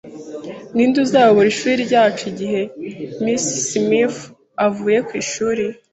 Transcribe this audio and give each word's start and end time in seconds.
Ninde 0.73 0.97
uzayobora 1.05 1.47
ishuri 1.53 1.75
ryacu 1.87 2.23
igihe 2.31 2.61
Miss 3.23 3.45
Smith 3.69 4.19
avuye 4.67 4.99
ku 5.07 5.11
ishuri? 5.23 5.63